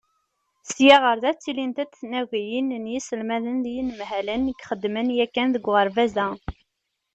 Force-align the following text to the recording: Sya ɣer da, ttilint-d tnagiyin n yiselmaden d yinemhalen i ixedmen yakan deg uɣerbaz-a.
Sya 0.71 0.97
ɣer 1.03 1.17
da, 1.23 1.31
ttilint-d 1.33 1.91
tnagiyin 1.93 2.69
n 2.83 2.85
yiselmaden 2.93 3.57
d 3.63 3.65
yinemhalen 3.73 4.43
i 4.47 4.53
ixedmen 4.55 5.07
yakan 5.17 5.49
deg 5.55 5.65
uɣerbaz-a. 5.69 6.27